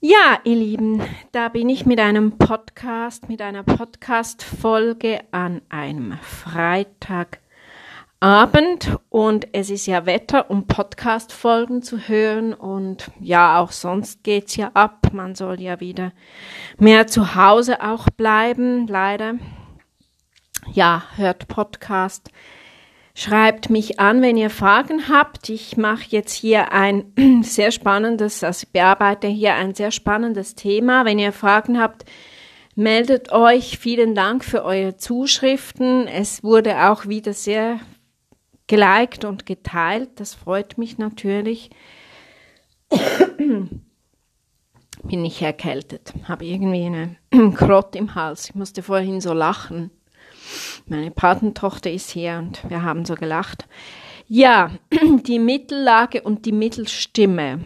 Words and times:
Ja, 0.00 0.38
ihr 0.44 0.54
Lieben, 0.54 1.02
da 1.32 1.48
bin 1.48 1.68
ich 1.68 1.84
mit 1.84 1.98
einem 1.98 2.38
Podcast, 2.38 3.28
mit 3.28 3.42
einer 3.42 3.64
Podcast-Folge 3.64 5.22
an 5.32 5.60
einem 5.70 6.16
Freitagabend 6.22 7.40
und 9.08 9.48
es 9.52 9.70
ist 9.70 9.86
ja 9.86 10.06
Wetter, 10.06 10.52
um 10.52 10.68
Podcast-Folgen 10.68 11.82
zu 11.82 11.98
hören 12.06 12.54
und 12.54 13.10
ja, 13.18 13.58
auch 13.58 13.72
sonst 13.72 14.22
geht's 14.22 14.54
ja 14.54 14.70
ab. 14.74 15.08
Man 15.12 15.34
soll 15.34 15.60
ja 15.60 15.80
wieder 15.80 16.12
mehr 16.78 17.08
zu 17.08 17.34
Hause 17.34 17.82
auch 17.82 18.08
bleiben, 18.08 18.86
leider. 18.86 19.34
Ja, 20.70 21.02
hört 21.16 21.48
Podcast 21.48 22.30
Schreibt 23.18 23.68
mich 23.68 23.98
an, 23.98 24.22
wenn 24.22 24.36
ihr 24.36 24.48
Fragen 24.48 25.08
habt. 25.08 25.48
Ich 25.48 25.76
mache 25.76 26.04
jetzt 26.10 26.32
hier 26.32 26.70
ein 26.72 27.12
sehr 27.42 27.72
spannendes, 27.72 28.44
also 28.44 28.62
ich 28.62 28.72
bearbeite 28.72 29.26
hier 29.26 29.54
ein 29.54 29.74
sehr 29.74 29.90
spannendes 29.90 30.54
Thema. 30.54 31.04
Wenn 31.04 31.18
ihr 31.18 31.32
Fragen 31.32 31.80
habt, 31.80 32.04
meldet 32.76 33.32
euch. 33.32 33.76
Vielen 33.78 34.14
Dank 34.14 34.44
für 34.44 34.62
eure 34.64 34.96
Zuschriften. 34.98 36.06
Es 36.06 36.44
wurde 36.44 36.90
auch 36.90 37.06
wieder 37.06 37.32
sehr 37.32 37.80
geliked 38.68 39.24
und 39.24 39.46
geteilt. 39.46 40.10
Das 40.20 40.36
freut 40.36 40.78
mich 40.78 40.96
natürlich. 40.98 41.70
Bin 43.38 43.80
ich 45.24 45.42
erkältet, 45.42 46.14
habe 46.22 46.44
irgendwie 46.44 46.86
eine 46.86 47.16
Krott 47.56 47.96
im 47.96 48.14
Hals. 48.14 48.50
Ich 48.50 48.54
musste 48.54 48.84
vorhin 48.84 49.20
so 49.20 49.32
lachen. 49.32 49.90
Meine 50.86 51.10
Patentochter 51.10 51.90
ist 51.90 52.10
hier 52.10 52.38
und 52.38 52.68
wir 52.68 52.82
haben 52.82 53.04
so 53.04 53.14
gelacht. 53.14 53.66
Ja, 54.26 54.70
die 55.26 55.38
Mittellage 55.38 56.22
und 56.22 56.44
die 56.44 56.52
Mittelstimme. 56.52 57.60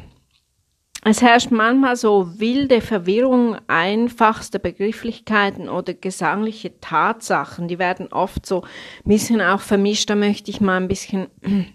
Es 1.05 1.21
herrscht 1.21 1.51
manchmal 1.51 1.97
so 1.97 2.39
wilde 2.39 2.81
Verwirrung 2.81 3.57
einfachster 3.67 4.61
Begrifflichkeiten 4.61 5.69
oder 5.69 5.95
gesangliche 5.95 6.79
Tatsachen. 6.79 7.67
Die 7.67 7.81
werden 7.81 8.13
oft 8.13 8.47
so 8.47 8.63
ein 8.63 9.09
bisschen 9.09 9.41
auch 9.41 9.61
vermischt. 9.61 10.09
Da 10.11 10.15
möchte 10.15 10.53
ich 10.53 10.61
mal 10.61 10.77
ein 10.77 10.87
bisschen 10.87 11.27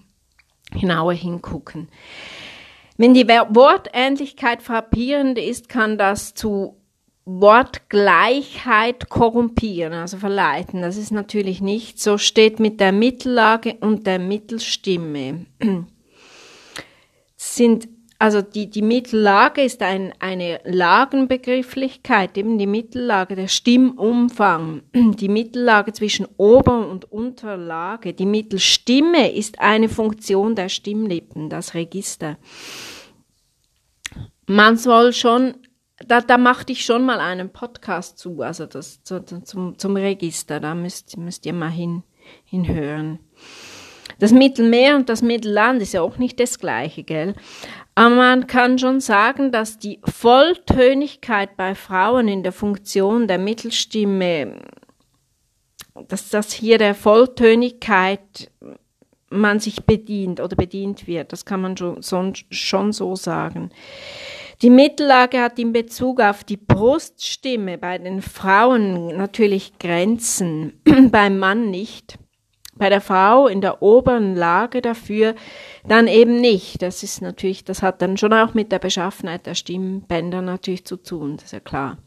genauer 0.71 1.13
hingucken. 1.13 1.89
Wenn 2.95 3.13
die 3.13 3.27
Wortähnlichkeit 3.27 4.63
frappierend 4.63 5.37
ist, 5.37 5.67
kann 5.67 5.97
das 5.97 6.33
zu 6.33 6.77
Wortgleichheit 7.27 9.09
korrumpieren, 9.09 9.91
also 9.93 10.17
verleiten. 10.17 10.81
Das 10.81 10.95
ist 10.95 11.11
natürlich 11.11 11.59
nicht 11.59 11.99
so, 11.99 12.17
steht 12.17 12.61
mit 12.61 12.79
der 12.79 12.93
Mittellage 12.93 13.75
und 13.81 14.07
der 14.07 14.17
Mittelstimme. 14.17 15.45
sind, 17.35 17.89
also 18.17 18.41
die, 18.41 18.69
die 18.69 18.81
Mittellage 18.81 19.61
ist 19.61 19.81
ein, 19.81 20.13
eine 20.19 20.61
Lagenbegrifflichkeit, 20.63 22.37
eben 22.37 22.57
die 22.57 22.65
Mittellage, 22.65 23.35
der 23.35 23.49
Stimmumfang, 23.49 24.83
die 24.95 25.29
Mittellage 25.29 25.91
zwischen 25.91 26.27
Ober- 26.37 26.89
und 26.89 27.11
Unterlage. 27.11 28.13
Die 28.13 28.25
Mittelstimme 28.25 29.33
ist 29.33 29.59
eine 29.59 29.89
Funktion 29.89 30.55
der 30.55 30.69
Stimmlippen, 30.69 31.49
das 31.49 31.73
Register. 31.73 32.37
Man 34.45 34.77
soll 34.77 35.11
schon 35.11 35.55
da, 36.05 36.21
da 36.21 36.37
machte 36.37 36.73
ich 36.73 36.85
schon 36.85 37.05
mal 37.05 37.19
einen 37.19 37.49
Podcast 37.49 38.17
zu, 38.17 38.41
also 38.41 38.65
das, 38.65 39.03
zu, 39.03 39.23
zum, 39.23 39.77
zum 39.77 39.95
Register, 39.95 40.59
da 40.59 40.75
müsst, 40.75 41.17
müsst 41.17 41.45
ihr 41.45 41.53
mal 41.53 41.71
hin, 41.71 42.03
hinhören. 42.45 43.19
Das 44.19 44.31
Mittelmeer 44.31 44.95
und 44.95 45.09
das 45.09 45.21
Mittelland 45.21 45.81
ist 45.81 45.93
ja 45.93 46.01
auch 46.01 46.17
nicht 46.17 46.39
das 46.39 46.59
gleiche, 46.59 47.03
gell? 47.03 47.35
Aber 47.93 48.15
man 48.15 48.47
kann 48.47 48.77
schon 48.77 48.99
sagen, 48.99 49.51
dass 49.51 49.79
die 49.79 49.99
Volltönigkeit 50.03 51.57
bei 51.57 51.75
Frauen 51.75 52.27
in 52.27 52.43
der 52.43 52.51
Funktion 52.51 53.27
der 53.27 53.39
Mittelstimme, 53.39 54.61
dass 56.07 56.29
das 56.29 56.53
hier 56.53 56.77
der 56.77 56.95
Volltönigkeit 56.95 58.51
man 59.29 59.59
sich 59.59 59.83
bedient 59.85 60.39
oder 60.39 60.55
bedient 60.55 61.07
wird, 61.07 61.33
das 61.33 61.43
kann 61.43 61.61
man 61.61 61.75
schon, 61.75 62.33
schon 62.49 62.93
so 62.93 63.15
sagen. 63.15 63.71
Die 64.63 64.71
Mittellage 64.71 65.39
hat 65.39 65.59
in 65.59 65.71
Bezug 65.71 66.19
auf 66.19 66.43
die 66.43 66.57
Bruststimme 66.57 67.77
bei 67.77 67.99
den 67.99 68.23
Frauen 68.23 69.15
natürlich 69.15 69.77
Grenzen, 69.77 70.81
beim 71.11 71.37
Mann 71.37 71.69
nicht. 71.69 72.17
Bei 72.75 72.89
der 72.89 73.01
Frau 73.01 73.47
in 73.47 73.61
der 73.61 73.81
oberen 73.81 74.35
Lage 74.35 74.81
dafür 74.81 75.35
dann 75.87 76.07
eben 76.07 76.41
nicht. 76.41 76.81
Das 76.81 77.03
ist 77.03 77.21
natürlich, 77.21 77.65
das 77.65 77.81
hat 77.83 78.01
dann 78.01 78.17
schon 78.17 78.33
auch 78.33 78.53
mit 78.53 78.71
der 78.71 78.79
Beschaffenheit 78.79 79.45
der 79.45 79.55
Stimmbänder 79.55 80.41
natürlich 80.41 80.85
zu 80.85 80.97
tun, 80.97 81.37
das 81.37 81.45
ist 81.45 81.53
ja 81.53 81.59
klar. 81.59 81.97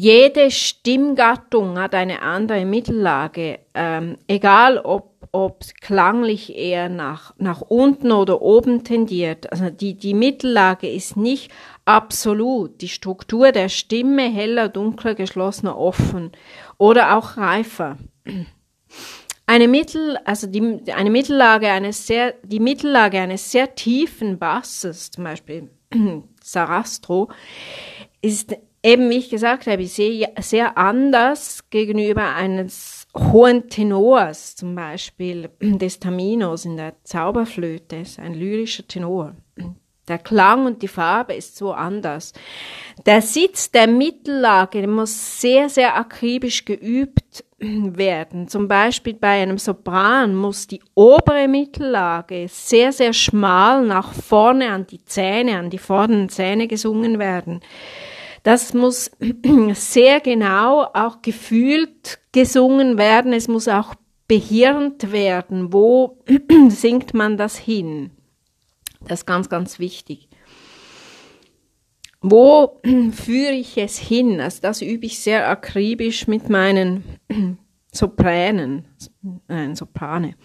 Jede 0.00 0.52
Stimmgattung 0.52 1.76
hat 1.76 1.92
eine 1.92 2.22
andere 2.22 2.64
Mittellage, 2.64 3.58
ähm, 3.74 4.16
egal 4.28 4.78
ob 4.78 5.18
ob 5.32 5.64
klanglich 5.80 6.56
eher 6.56 6.88
nach, 6.88 7.34
nach 7.36 7.60
unten 7.60 8.12
oder 8.12 8.40
oben 8.40 8.84
tendiert. 8.84 9.52
Also 9.52 9.70
die, 9.70 9.94
die 9.94 10.14
Mittellage 10.14 10.88
ist 10.88 11.16
nicht 11.16 11.50
absolut. 11.84 12.80
Die 12.80 12.88
Struktur 12.88 13.50
der 13.50 13.68
Stimme 13.68 14.30
heller, 14.30 14.68
dunkler, 14.68 15.14
geschlossener, 15.14 15.76
offen 15.76 16.30
oder 16.78 17.18
auch 17.18 17.36
reifer. 17.36 17.98
Eine 19.46 19.68
Mittel, 19.68 20.16
also 20.24 20.46
die, 20.46 20.80
eine 20.94 21.10
Mittellage 21.10 21.68
eines 21.68 22.06
sehr, 22.06 22.34
die 22.44 22.60
Mittellage 22.60 23.18
eines 23.18 23.50
sehr 23.50 23.74
tiefen 23.74 24.38
Basses, 24.38 25.10
zum 25.10 25.24
Beispiel 25.24 25.68
Sarastro, 26.42 27.28
ist 28.22 28.56
eben, 28.82 29.10
wie 29.10 29.18
ich 29.18 29.30
gesagt 29.30 29.66
habe, 29.66 29.86
sehr, 29.86 30.30
sehr 30.40 30.78
anders 30.78 31.68
gegenüber 31.70 32.34
eines 32.34 33.06
hohen 33.16 33.68
Tenors, 33.68 34.56
zum 34.56 34.74
Beispiel 34.74 35.50
des 35.60 35.98
Taminos 35.98 36.64
in 36.64 36.76
der 36.76 36.94
Zauberflöte, 37.04 37.96
ist 37.96 38.18
ein 38.18 38.34
lyrischer 38.34 38.86
Tenor. 38.86 39.34
Der 40.08 40.18
Klang 40.18 40.64
und 40.64 40.80
die 40.82 40.88
Farbe 40.88 41.34
ist 41.34 41.56
so 41.56 41.72
anders. 41.72 42.32
Der 43.04 43.20
Sitz 43.20 43.70
der 43.70 43.86
Mittellage 43.86 44.86
muss 44.88 45.40
sehr, 45.40 45.68
sehr 45.68 45.96
akribisch 45.96 46.64
geübt 46.64 47.44
werden. 47.58 48.48
Zum 48.48 48.68
Beispiel 48.68 49.14
bei 49.14 49.42
einem 49.42 49.58
Sopran 49.58 50.34
muss 50.34 50.66
die 50.66 50.80
obere 50.94 51.46
Mittellage 51.46 52.46
sehr, 52.48 52.92
sehr 52.92 53.12
schmal 53.12 53.84
nach 53.84 54.14
vorne 54.14 54.70
an 54.70 54.86
die 54.86 55.04
Zähne, 55.04 55.58
an 55.58 55.68
die 55.68 55.78
vorderen 55.78 56.30
Zähne 56.30 56.68
gesungen 56.68 57.18
werden. 57.18 57.60
Das 58.48 58.72
muss 58.72 59.10
sehr 59.74 60.20
genau 60.20 60.84
auch 60.94 61.20
gefühlt 61.20 62.18
gesungen 62.32 62.96
werden. 62.96 63.34
Es 63.34 63.46
muss 63.46 63.68
auch 63.68 63.94
behirnt 64.26 65.12
werden. 65.12 65.70
Wo 65.70 66.16
singt 66.70 67.12
man 67.12 67.36
das 67.36 67.58
hin? 67.58 68.10
Das 69.02 69.20
ist 69.20 69.26
ganz, 69.26 69.50
ganz 69.50 69.78
wichtig. 69.78 70.30
Wo 72.22 72.80
führe 73.12 73.52
ich 73.52 73.76
es 73.76 73.98
hin? 73.98 74.40
Also 74.40 74.60
das 74.62 74.80
übe 74.80 75.04
ich 75.04 75.18
sehr 75.18 75.46
akribisch 75.46 76.26
mit 76.26 76.48
meinen 76.48 77.04
Sopranen, 77.92 78.86
nein, 79.46 79.76
Soprane. 79.76 80.36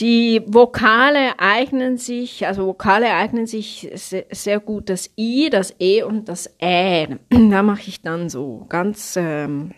Die 0.00 0.42
Vokale 0.46 1.40
eignen 1.40 1.96
sich, 1.96 2.46
also 2.46 2.66
Vokale 2.66 3.12
eignen 3.14 3.46
sich 3.46 3.90
sehr, 3.94 4.60
gut 4.60 4.88
das 4.90 5.10
I, 5.18 5.50
das 5.50 5.74
E 5.80 6.02
und 6.02 6.28
das 6.28 6.54
Ä. 6.60 7.18
Da 7.50 7.62
mache 7.64 7.88
ich 7.88 8.00
dann 8.00 8.28
so 8.28 8.64
ganz 8.68 9.16
ähm, 9.16 9.72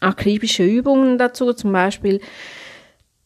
akribische 0.00 0.64
Übungen 0.64 1.16
dazu. 1.16 1.54
Zum 1.54 1.72
Beispiel 1.72 2.20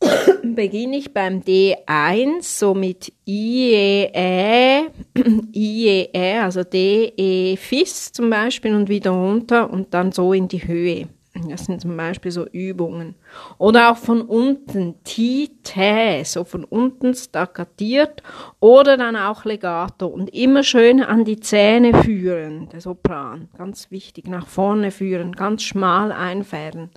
beginne 0.45 0.99
ich 0.99 1.13
beim 1.13 1.41
D1 1.41 2.43
so 2.43 2.75
mit 2.75 3.13
I, 3.27 3.73
E, 3.73 4.11
Ä, 4.15 4.91
I, 5.53 5.89
E, 5.89 6.11
Ä, 6.15 6.43
also 6.43 6.63
D, 6.63 7.13
E, 7.17 7.57
Fis 7.57 8.13
zum 8.13 8.31
Beispiel 8.31 8.73
und 8.73 8.89
wieder 8.89 9.11
runter 9.11 9.69
und 9.69 9.93
dann 9.95 10.13
so 10.13 10.33
in 10.33 10.47
die 10.47 10.65
Höhe. 10.65 11.09
Das 11.49 11.67
sind 11.67 11.81
zum 11.81 11.97
Beispiel 11.97 12.31
so 12.31 12.47
Übungen. 12.47 13.15
Oder 13.59 13.91
auch 13.91 13.97
von 13.97 14.23
unten, 14.23 15.03
Tite, 15.05 16.23
so 16.25 16.45
von 16.45 16.65
unten 16.65 17.15
staccatiert 17.15 18.23
oder 18.61 18.97
dann 18.97 19.17
auch 19.17 19.45
Legato 19.45 20.07
und 20.07 20.33
immer 20.35 20.63
schön 20.63 21.03
an 21.03 21.25
die 21.25 21.41
Zähne 21.41 22.03
führen, 22.03 22.69
der 22.71 22.81
Sopran, 22.81 23.49
ganz 23.57 23.91
wichtig, 23.91 24.29
nach 24.29 24.47
vorne 24.47 24.91
führen, 24.91 25.33
ganz 25.33 25.63
schmal 25.63 26.13
einfädeln. 26.13 26.91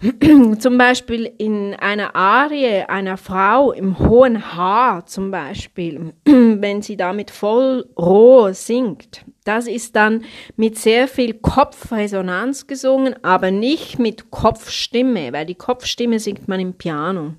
zum 0.58 0.78
Beispiel 0.78 1.32
in 1.38 1.74
einer 1.74 2.14
Arie 2.14 2.82
einer 2.82 3.16
Frau 3.16 3.72
im 3.72 3.98
hohen 3.98 4.54
Haar 4.54 5.06
zum 5.06 5.30
Beispiel, 5.30 6.12
wenn 6.24 6.82
sie 6.82 6.96
damit 6.96 7.30
voll 7.30 7.88
roh 7.98 8.52
singt. 8.52 9.24
Das 9.44 9.66
ist 9.66 9.96
dann 9.96 10.24
mit 10.56 10.76
sehr 10.76 11.08
viel 11.08 11.34
Kopfresonanz 11.34 12.66
gesungen, 12.66 13.14
aber 13.24 13.50
nicht 13.50 13.98
mit 13.98 14.30
Kopfstimme, 14.30 15.32
weil 15.32 15.46
die 15.46 15.54
Kopfstimme 15.54 16.18
singt 16.18 16.48
man 16.48 16.60
im 16.60 16.74
Piano. 16.74 17.34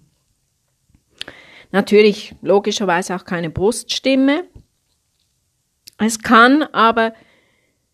Natürlich 1.71 2.33
logischerweise 2.41 3.15
auch 3.15 3.25
keine 3.25 3.49
Bruststimme. 3.49 4.45
Es 5.97 6.21
kann 6.21 6.63
aber 6.63 7.13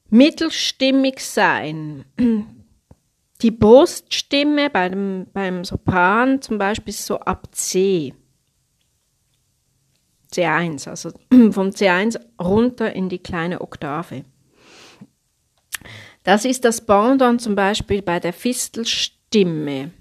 mittelstimmig 0.10 1.20
sein. 1.20 2.06
Die 3.44 3.52
Bruststimme 3.52 4.70
bei 4.70 4.90
beim 4.90 5.66
Sopran 5.66 6.42
zum 6.42 6.58
Beispiel 6.58 6.94
so 6.94 7.20
ab 7.20 7.50
C. 7.52 8.14
C1, 10.32 10.88
also 10.88 11.12
vom 11.30 11.72
C1 11.72 12.18
runter 12.42 12.94
in 12.94 13.10
die 13.10 13.20
kleine 13.20 13.60
Oktave. 13.60 14.24
Das 16.24 16.46
ist 16.46 16.64
das 16.64 16.86
Pendant 16.86 17.42
zum 17.42 17.56
Beispiel 17.56 18.02
bei 18.02 18.22
der 18.22 18.32
Fistelstimme. 18.32 19.92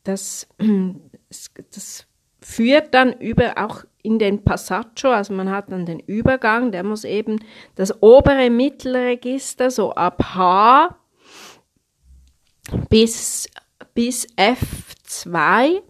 das, 0.04 0.48
das, 1.30 1.52
das 1.74 2.08
führt 2.42 2.94
dann 2.94 3.14
über 3.14 3.58
auch 3.58 3.84
in 4.04 4.20
den 4.20 4.44
Passaggio, 4.44 5.10
also 5.10 5.34
man 5.34 5.50
hat 5.50 5.72
dann 5.72 5.88
den 5.88 6.00
Übergang, 6.00 6.72
der 6.72 6.84
muss 6.84 7.04
eben 7.04 7.44
das 7.74 8.04
obere 8.04 8.52
Mittelregister 8.52 9.72
so 9.72 9.94
ab 9.94 10.36
H 10.36 10.96
bis, 12.90 13.50
bis 13.96 14.28
F2 14.38 15.82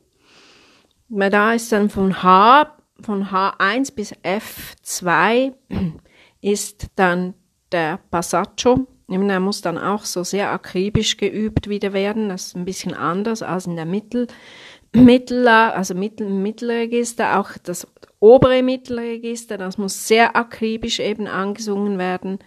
weil 1.18 1.30
da 1.30 1.54
ist 1.54 1.72
dann 1.72 1.90
von 1.90 2.22
H, 2.24 2.76
von 3.02 3.28
H1 3.28 3.96
bis 3.96 4.14
F2 4.14 5.54
ist 6.42 6.88
dann 6.96 7.34
der 7.72 8.00
Passaggio. 8.12 8.88
Der 9.08 9.40
muss 9.40 9.62
dann 9.62 9.78
auch 9.78 10.04
so 10.04 10.24
sehr 10.24 10.52
akribisch 10.52 11.18
geübt 11.18 11.70
wieder 11.70 11.94
werden. 11.94 12.28
Das 12.28 12.48
ist 12.48 12.56
ein 12.56 12.66
bisschen 12.66 12.94
anders 12.94 13.44
als 13.44 13.66
in 13.66 13.76
der 13.76 13.86
Mittel, 13.86 14.28
Mittel, 14.94 15.48
also 15.48 15.94
Mittel, 15.94 16.30
Mittelregister. 16.30 17.40
Auch 17.40 17.52
das 17.64 17.88
obere 18.20 18.62
Mittelregister, 18.62 19.58
das 19.58 19.78
muss 19.78 20.08
sehr 20.08 20.36
akribisch 20.36 21.00
eben 21.00 21.28
angesungen 21.28 21.98
werden. 21.98 22.40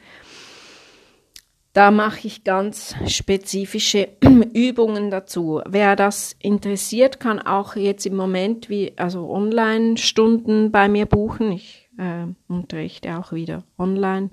Da 1.79 1.93
mache 1.93 2.27
ich 2.27 2.43
ganz 2.43 2.97
spezifische 3.07 4.09
Übungen 4.53 5.13
dazu. 5.13 5.63
Wer 5.65 5.95
das 5.95 6.35
interessiert, 6.41 7.21
kann 7.21 7.39
auch 7.39 7.77
jetzt 7.77 8.05
im 8.05 8.17
Moment 8.17 8.69
wie 8.69 8.95
also 8.97 9.31
Online-Stunden 9.31 10.73
bei 10.73 10.89
mir 10.89 11.07
buchen. 11.07 11.53
Ich 11.53 11.89
äh, 11.97 12.27
unterrichte 12.49 13.17
auch 13.17 13.31
wieder 13.31 13.63
online. 13.79 14.31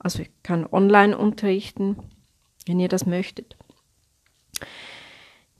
Also 0.00 0.22
ich 0.22 0.30
kann 0.42 0.66
online 0.66 1.16
unterrichten, 1.16 1.98
wenn 2.66 2.80
ihr 2.80 2.88
das 2.88 3.06
möchtet. 3.06 3.56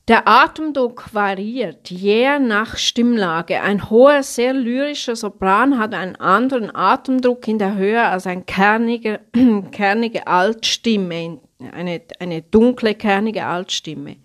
Der 0.09 0.27
Atemdruck 0.27 1.13
variiert 1.13 1.91
je 1.91 2.39
nach 2.39 2.79
Stimmlage. 2.79 3.61
Ein 3.61 3.91
hoher, 3.91 4.23
sehr 4.23 4.55
lyrischer 4.55 5.15
Sopran 5.15 5.79
hat 5.79 5.93
einen 5.93 6.17
anderen 6.17 6.75
Atemdruck 6.75 7.47
in 7.47 7.59
der 7.59 7.77
Höhe 7.77 8.03
als 8.03 8.27
eine 8.27 8.43
kernige, 8.45 9.21
kernige 9.71 10.27
Altstimme, 10.27 11.41
eine, 11.73 12.01
eine 12.21 12.41
dunkle, 12.41 12.95
kernige 12.95 13.45
Altstimme. 13.45 14.17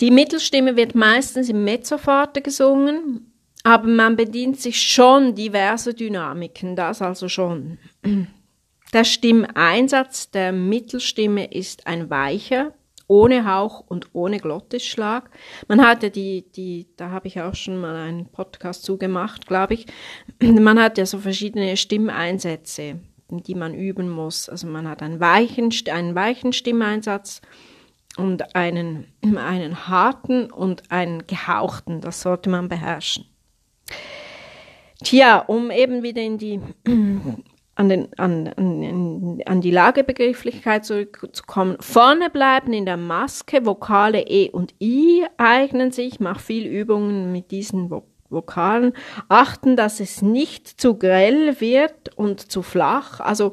Die 0.00 0.10
Mittelstimme 0.10 0.76
wird 0.76 0.94
meistens 0.94 1.50
im 1.50 1.64
Mezzoforte 1.64 2.40
gesungen, 2.40 3.30
aber 3.62 3.88
man 3.88 4.16
bedient 4.16 4.58
sich 4.58 4.80
schon 4.80 5.34
diverser 5.34 5.92
Dynamiken, 5.92 6.74
das 6.74 7.02
also 7.02 7.28
schon. 7.28 7.76
Der 8.92 9.04
Stimmeinsatz 9.04 10.30
der 10.30 10.52
Mittelstimme 10.52 11.52
ist 11.52 11.88
ein 11.88 12.08
weicher, 12.08 12.72
ohne 13.08 13.46
Hauch 13.46 13.80
und 13.86 14.08
ohne 14.12 14.38
Glottisschlag. 14.38 15.30
Man 15.68 15.86
hat 15.86 16.02
ja 16.02 16.08
die, 16.08 16.50
die, 16.52 16.88
da 16.96 17.10
habe 17.10 17.28
ich 17.28 17.40
auch 17.40 17.54
schon 17.54 17.76
mal 17.78 17.94
einen 17.94 18.26
Podcast 18.26 18.82
zugemacht, 18.84 19.46
glaube 19.46 19.74
ich. 19.74 19.86
Man 20.42 20.80
hat 20.80 20.98
ja 20.98 21.06
so 21.06 21.18
verschiedene 21.18 21.76
Stimmeinsätze, 21.76 23.00
die 23.28 23.54
man 23.54 23.74
üben 23.74 24.08
muss. 24.08 24.48
Also 24.48 24.66
man 24.66 24.88
hat 24.88 25.02
einen 25.02 25.20
weichen, 25.20 25.70
einen 25.90 26.14
weichen 26.14 26.52
Stimmeinsatz 26.52 27.42
und 28.16 28.54
einen, 28.54 29.06
einen 29.36 29.88
harten 29.88 30.50
und 30.50 30.90
einen 30.90 31.26
gehauchten. 31.26 32.00
Das 32.00 32.20
sollte 32.20 32.50
man 32.50 32.68
beherrschen. 32.68 33.26
Tja, 35.04 35.38
um 35.40 35.70
eben 35.70 36.02
wieder 36.02 36.22
in 36.22 36.38
die 36.38 36.60
an, 37.76 37.88
den, 37.90 38.08
an, 38.18 38.48
an, 38.56 39.40
an 39.44 39.60
die 39.60 39.70
Lagebegrifflichkeit 39.70 40.84
zurückzukommen. 40.84 41.76
Vorne 41.80 42.30
bleiben 42.30 42.72
in 42.72 42.86
der 42.86 42.96
Maske 42.96 43.64
Vokale 43.64 44.22
E 44.22 44.50
und 44.50 44.74
I 44.80 45.24
eignen 45.36 45.92
sich. 45.92 46.18
Mach 46.18 46.40
viel 46.40 46.66
Übungen 46.66 47.30
mit 47.32 47.50
diesen 47.50 47.90
Vokalen. 48.30 48.92
Achten, 49.28 49.76
dass 49.76 50.00
es 50.00 50.22
nicht 50.22 50.80
zu 50.80 50.98
grell 50.98 51.60
wird 51.60 52.16
und 52.16 52.50
zu 52.50 52.62
flach. 52.62 53.20
Also 53.20 53.52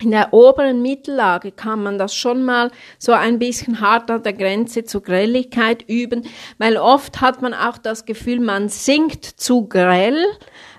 in 0.00 0.12
der 0.12 0.32
oberen 0.32 0.80
Mittellage 0.80 1.50
kann 1.50 1.82
man 1.82 1.98
das 1.98 2.14
schon 2.14 2.44
mal 2.44 2.70
so 2.98 3.12
ein 3.12 3.38
bisschen 3.38 3.80
hart 3.80 4.10
an 4.10 4.22
der 4.22 4.32
Grenze 4.32 4.84
zur 4.84 5.02
Grelligkeit 5.02 5.84
üben, 5.88 6.22
weil 6.56 6.76
oft 6.76 7.20
hat 7.20 7.42
man 7.42 7.52
auch 7.52 7.78
das 7.78 8.04
Gefühl, 8.04 8.38
man 8.38 8.68
singt 8.68 9.24
zu 9.24 9.68
grell, 9.68 10.24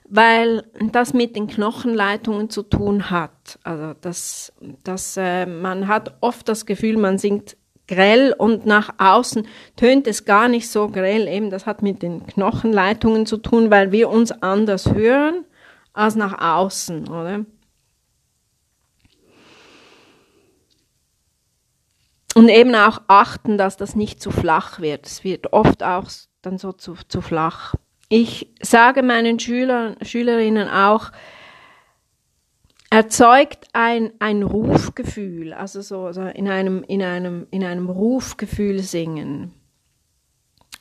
weil 0.10 0.64
das 0.92 1.14
mit 1.14 1.36
den 1.36 1.48
Knochenleitungen 1.48 2.50
zu 2.50 2.64
tun 2.64 3.12
hat. 3.12 3.60
Also 3.64 3.94
das, 4.02 4.52
das, 4.84 5.16
äh, 5.18 5.46
man 5.46 5.88
hat 5.88 6.18
oft 6.22 6.50
das 6.50 6.66
Gefühl, 6.66 6.98
man 6.98 7.20
singt 7.20 7.56
grell 7.88 8.34
und 8.38 8.66
nach 8.66 8.90
außen 8.98 9.48
tönt 9.76 10.08
es 10.08 10.26
gar 10.26 10.48
nicht 10.48 10.70
so 10.70 10.90
grell. 10.90 11.28
Eben, 11.28 11.52
das 11.52 11.66
hat 11.66 11.84
mit 11.84 12.02
den 12.02 12.26
Knochenleitungen 12.26 13.26
zu 13.26 13.38
tun, 13.38 13.70
weil 13.70 13.92
wir 13.92 14.10
uns 14.10 14.32
anders 14.32 14.94
hören 14.94 15.46
als 15.94 16.16
nach 16.16 16.40
außen, 16.40 17.08
oder? 17.08 17.46
Und 22.36 22.50
eben 22.50 22.74
auch 22.76 23.02
achten, 23.08 23.58
dass 23.58 23.76
das 23.76 23.96
nicht 23.96 24.22
zu 24.22 24.32
flach 24.32 24.80
wird. 24.80 25.06
Es 25.06 25.24
wird 25.24 25.52
oft 25.52 25.84
auch 25.84 26.10
dann 26.42 26.58
so 26.58 26.72
zu, 26.72 26.96
zu 27.08 27.22
flach. 27.22 27.76
Ich 28.10 28.52
sage 28.60 29.04
meinen 29.04 29.40
Schülern, 29.40 29.96
Schülerinnen 30.02 30.68
auch, 30.68 31.12
erzeugt 32.90 33.68
ein, 33.74 34.12
ein 34.18 34.42
Rufgefühl, 34.42 35.54
also 35.54 35.82
so, 35.82 36.12
so 36.12 36.24
in 36.24 36.50
einem, 36.50 36.84
in 36.88 37.04
einem, 37.04 37.46
in 37.52 37.64
einem 37.64 37.88
Rufgefühl 37.88 38.80
singen. 38.80 39.54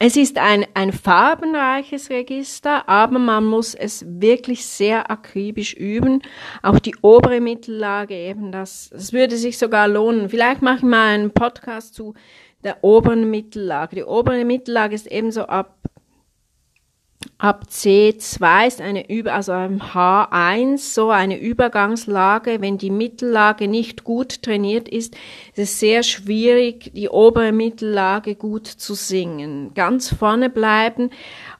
Es 0.00 0.16
ist 0.16 0.38
ein, 0.38 0.64
ein 0.74 0.92
farbenreiches 0.92 2.08
Register, 2.08 2.88
aber 2.88 3.18
man 3.18 3.44
muss 3.44 3.74
es 3.74 4.06
wirklich 4.08 4.64
sehr 4.64 5.10
akribisch 5.10 5.74
üben. 5.74 6.22
Auch 6.62 6.78
die 6.78 6.94
obere 7.02 7.40
Mittellage 7.40 8.14
eben, 8.14 8.52
das, 8.52 8.90
das 8.90 9.12
würde 9.12 9.36
sich 9.36 9.58
sogar 9.58 9.88
lohnen. 9.88 10.30
Vielleicht 10.30 10.62
mache 10.62 10.76
ich 10.76 10.82
mal 10.84 11.08
einen 11.08 11.32
Podcast 11.32 11.94
zu 11.94 12.14
der 12.62 12.84
oberen 12.84 13.28
Mittellage. 13.28 13.96
Die 13.96 14.04
obere 14.04 14.44
Mittellage 14.44 14.94
ist 14.94 15.08
ebenso 15.08 15.42
ab 15.42 15.78
Ab 17.38 17.66
C2 17.68 18.66
ist 18.66 18.80
eine 18.80 19.08
Über, 19.10 19.34
also 19.34 19.52
im 19.52 19.80
H1 19.80 20.78
so 20.78 21.10
eine 21.10 21.38
Übergangslage. 21.38 22.60
Wenn 22.60 22.78
die 22.78 22.90
Mittellage 22.90 23.66
nicht 23.66 24.04
gut 24.04 24.42
trainiert 24.42 24.88
ist, 24.88 25.14
ist 25.54 25.58
es 25.58 25.80
sehr 25.80 26.04
schwierig, 26.04 26.92
die 26.94 27.08
obere 27.08 27.50
Mittellage 27.50 28.36
gut 28.36 28.66
zu 28.66 28.94
singen. 28.94 29.74
Ganz 29.74 30.14
vorne 30.14 30.48
bleiben. 30.48 31.10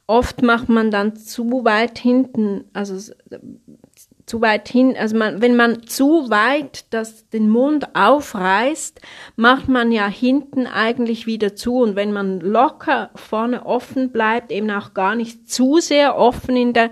Oft 0.07 0.43
macht 0.43 0.69
man 0.69 0.91
dann 0.91 1.17
zu 1.17 1.65
weit 1.65 1.99
hinten, 1.99 2.65
also 2.73 3.13
zu 4.29 4.43
weit 4.43 4.69
hin, 4.69 4.95
also 4.97 5.17
man, 5.17 5.41
wenn 5.41 5.57
man 5.57 5.87
zu 5.87 6.29
weit 6.29 6.85
das, 6.91 7.29
den 7.31 7.49
Mund 7.49 7.95
aufreißt, 7.97 9.01
macht 9.37 9.69
man 9.69 9.91
ja 9.91 10.07
hinten 10.07 10.67
eigentlich 10.67 11.27
wieder 11.27 11.57
zu. 11.57 11.79
Und 11.79 11.97
wenn 11.97 12.13
man 12.13 12.41
locker 12.41 13.11
vorne 13.15 13.65
offen 13.65 14.13
bleibt, 14.13 14.53
eben 14.53 14.71
auch 14.71 14.93
gar 14.95 15.15
nicht 15.15 15.51
zu 15.51 15.79
sehr 15.79 16.17
offen 16.17 16.57
in 16.57 16.73
der, 16.73 16.91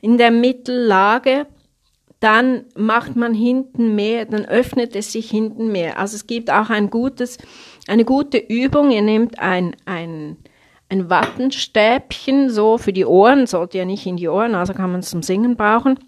in 0.00 0.18
der 0.18 0.30
Mittellage, 0.30 1.46
dann 2.20 2.64
macht 2.74 3.16
man 3.16 3.34
hinten 3.34 3.94
mehr, 3.94 4.24
dann 4.26 4.44
öffnet 4.44 4.94
es 4.94 5.12
sich 5.12 5.30
hinten 5.30 5.72
mehr. 5.72 5.98
Also 5.98 6.16
es 6.16 6.26
gibt 6.26 6.50
auch 6.50 6.70
ein 6.70 6.90
gutes, 6.90 7.38
eine 7.86 8.04
gute 8.04 8.38
Übung. 8.38 8.90
Ihr 8.90 9.02
nehmt 9.02 9.38
ein, 9.38 9.74
ein, 9.84 10.36
ein 10.88 11.10
Wattenstäbchen 11.10 12.50
so 12.50 12.78
für 12.78 12.92
die 12.92 13.04
Ohren, 13.04 13.46
sollte 13.46 13.78
ja 13.78 13.84
nicht 13.84 14.06
in 14.06 14.16
die 14.16 14.28
Ohren, 14.28 14.54
also 14.54 14.74
kann 14.74 14.92
man 14.92 15.00
es 15.00 15.10
zum 15.10 15.22
Singen 15.22 15.56
brauchen 15.56 15.98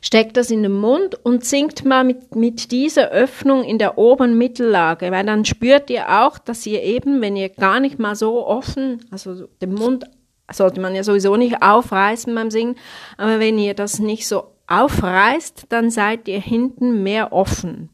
steckt 0.00 0.36
das 0.36 0.50
in 0.50 0.62
den 0.62 0.72
Mund 0.72 1.14
und 1.24 1.44
singt 1.44 1.84
mal 1.84 2.04
mit, 2.04 2.34
mit 2.36 2.70
dieser 2.70 3.10
Öffnung 3.10 3.64
in 3.64 3.78
der 3.78 3.98
oberen 3.98 4.36
Mittellage, 4.38 5.10
weil 5.10 5.24
dann 5.24 5.44
spürt 5.44 5.90
ihr 5.90 6.22
auch, 6.22 6.38
dass 6.38 6.66
ihr 6.66 6.82
eben, 6.82 7.20
wenn 7.20 7.36
ihr 7.36 7.48
gar 7.48 7.80
nicht 7.80 7.98
mal 7.98 8.14
so 8.14 8.46
offen, 8.46 9.04
also 9.10 9.46
den 9.60 9.74
Mund 9.74 10.04
sollte 10.50 10.80
man 10.80 10.94
ja 10.94 11.02
sowieso 11.02 11.36
nicht 11.36 11.62
aufreißen 11.62 12.34
beim 12.34 12.50
Singen, 12.50 12.76
aber 13.16 13.38
wenn 13.38 13.58
ihr 13.58 13.74
das 13.74 13.98
nicht 13.98 14.26
so 14.26 14.54
aufreißt, 14.66 15.66
dann 15.68 15.90
seid 15.90 16.28
ihr 16.28 16.40
hinten 16.40 17.02
mehr 17.02 17.32
offen. 17.32 17.90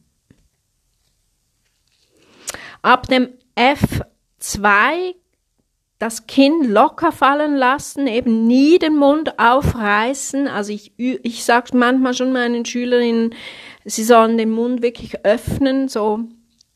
Ab 2.81 3.07
dem 3.07 3.29
F2 3.57 5.15
das 5.99 6.27
Kinn 6.27 6.69
locker 6.69 7.11
fallen 7.11 7.55
lassen, 7.55 8.07
eben 8.07 8.45
nie 8.47 8.79
den 8.79 8.97
Mund 8.97 9.39
aufreißen. 9.39 10.47
Also 10.47 10.73
ich, 10.73 10.91
ich 10.97 11.43
sage 11.43 11.77
manchmal 11.77 12.13
schon 12.13 12.33
meinen 12.33 12.65
Schülerinnen, 12.65 13.33
sie 13.85 14.03
sollen 14.03 14.37
den 14.37 14.51
Mund 14.51 14.81
wirklich 14.81 15.25
öffnen, 15.25 15.87
so, 15.87 16.19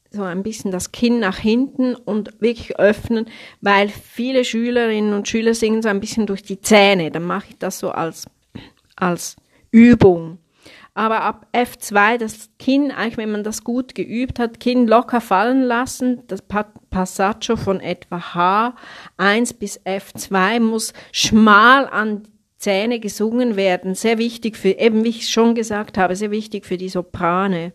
so 0.10 0.24
ein 0.24 0.42
bisschen 0.42 0.72
das 0.72 0.92
Kinn 0.92 1.20
nach 1.20 1.38
hinten 1.38 1.96
und 1.96 2.42
wirklich 2.42 2.80
öffnen, 2.80 3.26
weil 3.60 3.90
viele 3.90 4.46
Schülerinnen 4.46 5.14
und 5.14 5.28
Schüler 5.28 5.54
singen 5.54 5.82
so 5.82 5.90
ein 5.90 6.00
bisschen 6.00 6.26
durch 6.26 6.44
die 6.44 6.62
Zähne. 6.62 7.12
Dann 7.12 7.26
mache 7.26 7.48
ich 7.50 7.58
das 7.58 7.80
so 7.80 7.92
als, 7.92 8.26
als 8.96 9.36
Übung 9.72 10.40
aber 11.00 11.22
ab 11.22 11.48
F2 11.54 12.18
das 12.18 12.50
Kinn, 12.60 12.92
eigentlich 12.92 13.16
wenn 13.16 13.32
man 13.32 13.46
das 13.46 13.64
gut 13.64 13.96
geübt 13.96 14.38
hat, 14.38 14.60
Kinn 14.60 14.86
locker 14.86 15.22
fallen 15.22 15.62
lassen, 15.62 16.24
das 16.28 16.44
Passaggio 16.90 17.56
von 17.56 17.80
etwa 17.80 18.74
H1 19.18 19.58
bis 19.58 19.80
F2 19.86 20.60
muss 20.60 20.92
schmal 21.14 21.88
an 21.88 22.28
Zähne 22.58 23.00
gesungen 23.00 23.56
werden, 23.56 23.96
sehr 23.96 24.18
wichtig 24.18 24.58
für, 24.58 24.72
eben 24.72 25.06
wie 25.06 25.10
ich 25.10 25.30
schon 25.30 25.56
gesagt 25.56 25.98
habe, 25.98 26.18
sehr 26.18 26.32
wichtig 26.32 26.66
für 26.66 26.76
die 26.76 26.90
Soprane. 26.90 27.72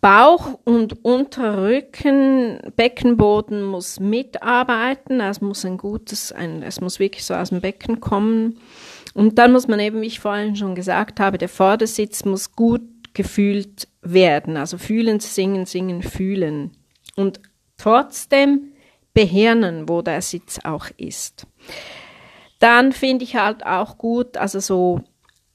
Bauch 0.00 0.58
und 0.64 1.04
Unterrücken, 1.04 2.58
Beckenboden 2.74 3.62
muss 3.62 4.00
mitarbeiten, 4.00 5.20
es 5.20 5.40
muss 5.40 5.64
ein 5.64 5.78
gutes, 5.78 6.32
ein, 6.32 6.64
es 6.64 6.80
muss 6.80 6.98
wirklich 6.98 7.24
so 7.24 7.34
aus 7.34 7.50
dem 7.50 7.60
Becken 7.60 8.00
kommen. 8.00 8.58
Und 9.14 9.38
dann 9.38 9.52
muss 9.52 9.68
man 9.68 9.80
eben, 9.80 10.00
wie 10.00 10.06
ich 10.06 10.20
vorhin 10.20 10.56
schon 10.56 10.74
gesagt 10.74 11.20
habe, 11.20 11.38
der 11.38 11.48
Vordersitz 11.48 12.24
muss 12.24 12.52
gut 12.52 12.82
gefühlt 13.12 13.88
werden. 14.02 14.56
Also 14.56 14.78
fühlen, 14.78 15.20
singen, 15.20 15.66
singen, 15.66 16.02
fühlen. 16.02 16.72
Und 17.16 17.40
trotzdem 17.76 18.72
behirnen, 19.12 19.88
wo 19.88 20.02
der 20.02 20.22
Sitz 20.22 20.60
auch 20.62 20.86
ist. 20.96 21.46
Dann 22.60 22.92
finde 22.92 23.24
ich 23.24 23.36
halt 23.36 23.66
auch 23.66 23.98
gut, 23.98 24.36
also 24.36 24.60
so, 24.60 25.00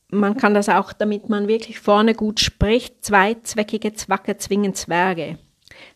man 0.09 0.35
kann 0.35 0.53
das 0.53 0.69
auch, 0.69 0.91
damit 0.91 1.29
man 1.29 1.47
wirklich 1.47 1.79
vorne 1.79 2.13
gut 2.13 2.39
spricht, 2.39 3.05
zweizweckige 3.05 3.93
Zwacke 3.93 4.37
zwingen 4.37 4.73
Zwerge. 4.73 5.37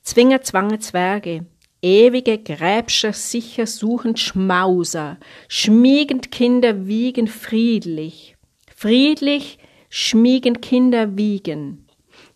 Zwinger, 0.02 0.42
Zwange, 0.42 0.80
Zwerge 0.80 1.46
ewige 1.82 2.38
Gräbscher 2.38 3.14
sicher 3.14 3.68
suchend 3.68 4.20
Schmauser, 4.20 5.18
schmiegend 5.48 6.32
Kinder 6.32 6.88
wiegen 6.88 7.28
friedlich, 7.28 8.36
friedlich 8.76 9.60
schmiegend 9.90 10.62
Kinder 10.62 11.18
wiegen, 11.18 11.88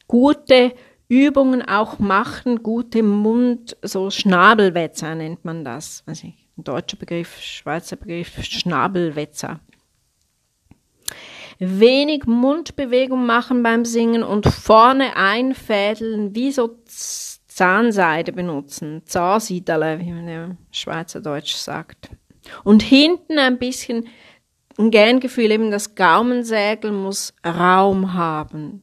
gute 0.07 0.73
Übungen 1.07 1.61
auch 1.61 1.99
machen, 1.99 2.63
gute 2.63 3.03
Mund, 3.03 3.77
so 3.81 4.09
Schnabelwetzer 4.09 5.13
nennt 5.15 5.45
man 5.45 5.63
das, 5.63 6.03
weiß 6.07 6.23
ich, 6.23 6.47
deutscher 6.57 6.97
Begriff, 6.97 7.39
Schweizer 7.39 7.97
Begriff, 7.97 8.43
Schnabelwetzer. 8.43 9.59
Wenig 11.59 12.25
Mundbewegung 12.25 13.25
machen 13.25 13.61
beim 13.63 13.85
Singen 13.85 14.23
und 14.23 14.47
vorne 14.47 15.15
einfädeln, 15.15 16.35
wie 16.35 16.51
so 16.51 16.79
Zahnseide 17.53 18.31
benutzen, 18.31 19.03
Zahnseidele, 19.05 19.99
wie 19.99 20.11
man 20.11 20.27
ja 20.27 20.57
Schweizerdeutsch 20.71 21.53
sagt. 21.53 22.09
Und 22.63 22.81
hinten 22.81 23.37
ein 23.37 23.59
bisschen 23.59 24.07
ein 24.79 24.89
Gerngefühl, 24.89 25.51
eben 25.51 25.69
das 25.69 25.93
Gaumensägel 25.93 26.91
muss 26.91 27.31
Raum 27.45 28.13
haben. 28.13 28.81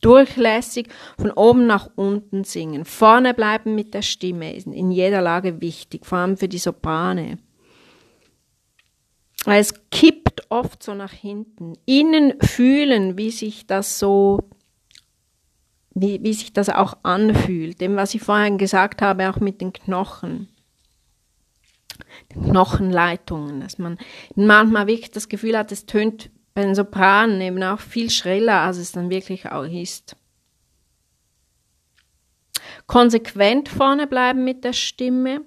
Durchlässig 0.00 0.88
von 1.18 1.30
oben 1.30 1.66
nach 1.66 1.90
unten 1.94 2.44
singen. 2.44 2.86
Vorne 2.86 3.34
bleiben 3.34 3.74
mit 3.74 3.92
der 3.92 4.02
Stimme, 4.02 4.54
ist 4.54 4.66
in 4.66 4.90
jeder 4.90 5.20
Lage 5.20 5.60
wichtig, 5.60 6.06
vor 6.06 6.18
allem 6.18 6.38
für 6.38 6.48
die 6.48 6.58
Soprane. 6.58 7.36
Es 9.44 9.74
kippt 9.90 10.50
oft 10.50 10.82
so 10.82 10.94
nach 10.94 11.12
hinten. 11.12 11.74
Innen 11.84 12.40
fühlen, 12.40 13.18
wie 13.18 13.30
sich 13.30 13.66
das 13.66 13.98
so 13.98 14.40
wie, 15.94 16.22
wie 16.22 16.34
sich 16.34 16.52
das 16.52 16.68
auch 16.68 16.98
anfühlt. 17.02 17.80
Dem, 17.80 17.96
was 17.96 18.14
ich 18.14 18.22
vorhin 18.22 18.58
gesagt 18.58 19.02
habe, 19.02 19.30
auch 19.30 19.40
mit 19.40 19.60
den 19.60 19.72
Knochen. 19.72 20.48
Den 22.34 22.50
Knochenleitungen, 22.50 23.60
dass 23.60 23.78
man 23.78 23.98
manchmal 24.34 24.86
wirklich 24.86 25.10
das 25.10 25.28
Gefühl 25.28 25.56
hat, 25.56 25.72
es 25.72 25.86
tönt 25.86 26.30
bei 26.52 26.62
den 26.62 26.74
Sopranen 26.74 27.40
eben 27.40 27.62
auch 27.62 27.80
viel 27.80 28.10
schriller, 28.10 28.60
als 28.60 28.78
es 28.78 28.92
dann 28.92 29.10
wirklich 29.10 29.50
auch 29.50 29.64
ist. 29.64 30.16
Konsequent 32.86 33.68
vorne 33.68 34.06
bleiben 34.06 34.44
mit 34.44 34.64
der 34.64 34.72
Stimme 34.72 35.42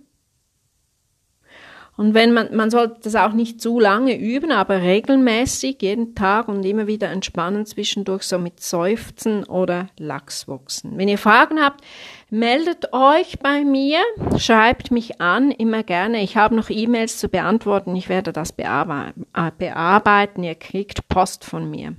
und 1.98 2.14
wenn 2.14 2.32
man, 2.32 2.56
man 2.56 2.70
sollte 2.70 3.00
das 3.02 3.16
auch 3.16 3.34
nicht 3.34 3.60
zu 3.60 3.80
lange 3.80 4.16
üben, 4.18 4.52
aber 4.52 4.84
regelmäßig, 4.84 5.82
jeden 5.82 6.14
Tag 6.14 6.48
und 6.48 6.64
immer 6.64 6.86
wieder 6.86 7.10
entspannen 7.10 7.66
zwischendurch, 7.66 8.22
so 8.22 8.38
mit 8.38 8.62
Seufzen 8.62 9.44
oder 9.46 9.90
Lachswachsen. 9.98 10.96
Wenn 10.96 11.08
ihr 11.08 11.18
Fragen 11.18 11.60
habt, 11.60 11.84
meldet 12.30 12.94
euch 12.94 13.40
bei 13.40 13.64
mir, 13.64 13.98
schreibt 14.38 14.92
mich 14.92 15.20
an, 15.22 15.50
immer 15.50 15.82
gerne. 15.82 16.22
Ich 16.22 16.38
habe 16.38 16.56
noch 16.56 16.70
E-Mails 16.70 17.18
zu 17.18 17.30
beantworten, 17.30 17.96
ich 17.96 18.10
werde 18.10 18.32
das 18.32 18.52
äh, 18.52 19.52
bearbeiten. 19.58 20.44
Ihr 20.44 20.56
kriegt 20.56 21.10
Post 21.10 21.46
von 21.46 21.70
mir. 21.70 21.96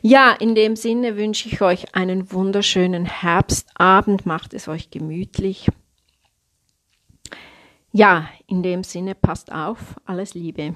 Ja, 0.00 0.30
in 0.32 0.54
dem 0.54 0.76
Sinne 0.76 1.16
wünsche 1.16 1.48
ich 1.48 1.60
euch 1.60 1.94
einen 1.96 2.32
wunderschönen 2.32 3.04
Herbstabend, 3.04 4.26
macht 4.26 4.54
es 4.54 4.68
euch 4.68 4.90
gemütlich. 4.90 5.68
Ja, 7.96 8.28
in 8.48 8.64
dem 8.64 8.82
Sinne 8.82 9.14
passt 9.14 9.52
auf, 9.52 9.94
alles 10.04 10.34
Liebe. 10.34 10.74